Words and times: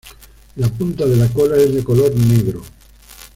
La 0.55 0.67
punta 0.67 1.05
de 1.05 1.15
la 1.15 1.27
cola 1.27 1.55
es 1.57 1.75
de 1.75 1.83
color 1.83 2.11
negro. 2.15 2.63